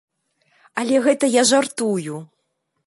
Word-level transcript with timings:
Але 0.83 1.03
гэта 1.09 1.25
я 1.31 1.43
жартую. 1.51 2.15